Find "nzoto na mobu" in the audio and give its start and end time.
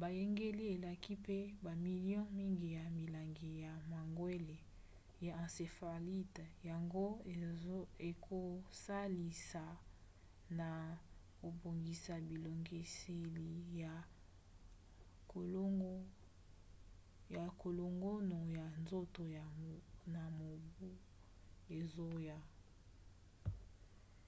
18.82-20.88